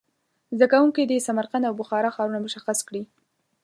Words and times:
زده 0.57 0.67
کوونکي 0.73 1.01
دې 1.09 1.17
سمرقند 1.27 1.63
او 1.69 1.73
بخارا 1.81 2.09
ښارونه 2.15 2.39
مشخص 2.47 2.79
کړي. 2.87 3.01